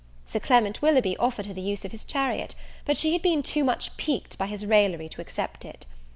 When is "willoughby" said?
0.81-1.15